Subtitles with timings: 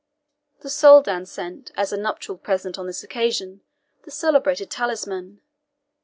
[0.61, 3.61] The Soldan sent, as a nuptial present on this occasion,
[4.01, 5.41] the celebrated TALISMAN.